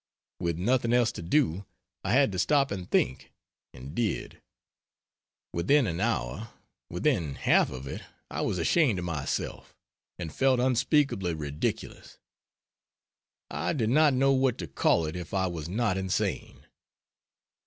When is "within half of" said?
6.89-7.85